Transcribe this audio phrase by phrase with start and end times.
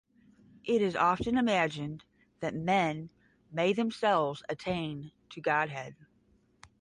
[0.63, 2.05] It is often imagined
[2.39, 3.11] that men
[3.51, 5.95] may themselves attain to godhead.